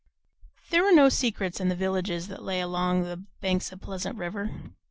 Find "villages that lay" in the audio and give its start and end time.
1.75-2.59